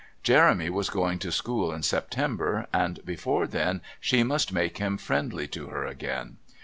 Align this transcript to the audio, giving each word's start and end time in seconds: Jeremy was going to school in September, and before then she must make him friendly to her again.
Jeremy 0.23 0.67
was 0.71 0.89
going 0.89 1.19
to 1.19 1.31
school 1.31 1.71
in 1.71 1.83
September, 1.83 2.65
and 2.73 3.05
before 3.05 3.45
then 3.45 3.81
she 3.99 4.23
must 4.23 4.51
make 4.51 4.79
him 4.79 4.97
friendly 4.97 5.47
to 5.49 5.67
her 5.67 5.85
again. 5.85 6.37